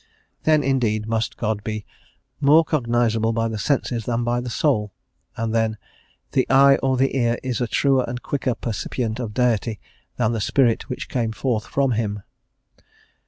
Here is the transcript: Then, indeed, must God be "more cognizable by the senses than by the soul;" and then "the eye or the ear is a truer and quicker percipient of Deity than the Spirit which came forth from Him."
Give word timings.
Then, 0.45 0.63
indeed, 0.63 1.05
must 1.07 1.37
God 1.37 1.63
be 1.63 1.85
"more 2.39 2.65
cognizable 2.65 3.33
by 3.33 3.47
the 3.47 3.59
senses 3.59 4.05
than 4.05 4.23
by 4.23 4.41
the 4.41 4.49
soul;" 4.49 4.91
and 5.37 5.53
then 5.53 5.77
"the 6.31 6.49
eye 6.49 6.77
or 6.77 6.97
the 6.97 7.15
ear 7.15 7.37
is 7.43 7.61
a 7.61 7.67
truer 7.67 8.03
and 8.07 8.23
quicker 8.23 8.55
percipient 8.55 9.19
of 9.19 9.35
Deity 9.35 9.79
than 10.17 10.31
the 10.31 10.41
Spirit 10.41 10.89
which 10.89 11.07
came 11.07 11.31
forth 11.31 11.67
from 11.67 11.91
Him." 11.91 12.23